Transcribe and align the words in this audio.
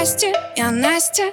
Здрасте, 0.00 0.32
я 0.56 0.70
Настя. 0.70 1.30